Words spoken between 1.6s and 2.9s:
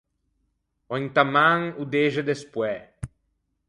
o dexe de spoæ.